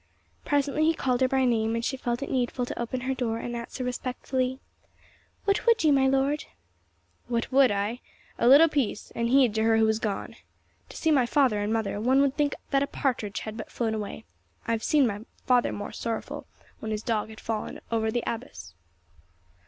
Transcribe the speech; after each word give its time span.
Presently 0.45 0.85
he 0.85 0.95
called 0.95 1.21
her 1.21 1.27
by 1.27 1.45
name, 1.45 1.75
and 1.75 1.85
she 1.85 1.95
felt 1.95 2.23
it 2.23 2.31
needful 2.31 2.65
to 2.65 2.81
open 2.81 3.01
her 3.01 3.13
door 3.13 3.37
and 3.37 3.55
answer, 3.55 3.83
respectfully, 3.83 4.59
"What 5.45 5.67
would 5.67 5.83
you, 5.83 5.93
my 5.93 6.07
lord?" 6.07 6.45
"What 7.27 7.51
would 7.51 7.69
I? 7.69 8.01
A 8.39 8.47
little 8.47 8.67
peace, 8.67 9.11
and 9.13 9.29
heed 9.29 9.53
to 9.53 9.61
her 9.61 9.77
who 9.77 9.87
is 9.87 9.99
gone. 9.99 10.37
To 10.89 10.97
see 10.97 11.11
my 11.11 11.27
father 11.27 11.61
and 11.61 11.71
mother 11.71 12.01
one 12.01 12.19
would 12.21 12.35
think 12.35 12.55
that 12.71 12.81
a 12.81 12.87
partridge 12.87 13.41
had 13.41 13.55
but 13.57 13.69
flown 13.69 13.93
away. 13.93 14.25
I 14.65 14.71
have 14.71 14.83
seen 14.83 15.05
my 15.05 15.23
father 15.45 15.71
more 15.71 15.91
sorrowful 15.91 16.47
when 16.79 16.89
his 16.89 17.03
dog 17.03 17.29
had 17.29 17.39
fallen 17.39 17.79
over 17.91 18.09
the 18.09 18.23
abyss." 18.25 18.73